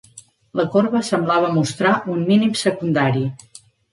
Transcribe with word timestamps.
La 0.59 0.63
corba 0.75 1.01
semblava 1.09 1.51
mostrar 1.57 1.93
un 2.15 2.25
mínim 2.31 2.57
secundari. 2.65 3.23